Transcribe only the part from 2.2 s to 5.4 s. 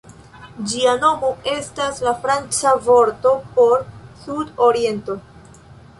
franca vorto por "sud-oriento".